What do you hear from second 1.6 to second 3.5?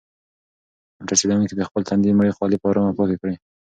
خپل تندي مړې خولې په ارامه پاکې کړې.